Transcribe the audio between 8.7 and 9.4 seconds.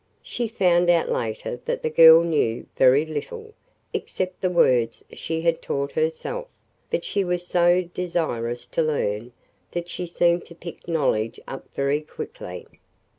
learn